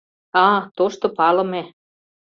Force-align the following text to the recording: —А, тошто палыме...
—А, 0.45 0.47
тошто 0.77 1.05
палыме... 1.17 1.63